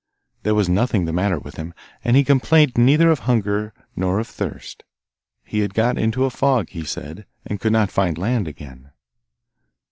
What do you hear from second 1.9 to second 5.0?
and he complained neither of hunger or thirst.